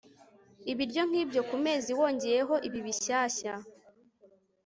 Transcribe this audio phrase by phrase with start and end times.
[0.71, 3.53] ibiryo nkibyo ku mezi wongeyeho ibi bishyashya